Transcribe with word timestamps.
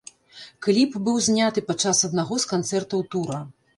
Кліп 0.67 0.95
быў 1.09 1.19
зняты 1.27 1.63
падчас 1.69 2.01
аднаго 2.09 2.41
з 2.45 2.51
канцэртаў 2.55 3.09
тура. 3.13 3.39